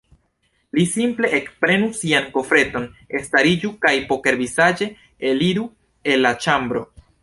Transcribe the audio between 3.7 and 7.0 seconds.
kaj pokervizaĝe eliru el la ĉambro.